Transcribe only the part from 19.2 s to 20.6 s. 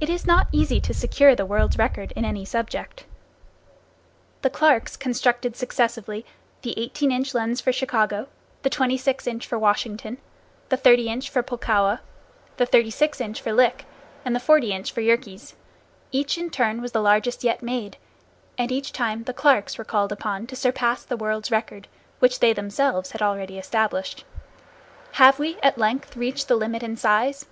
the Clarks were called upon to